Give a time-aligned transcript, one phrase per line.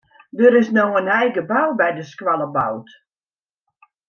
[0.37, 2.87] Der is no in nij gebou by de skoalle boud.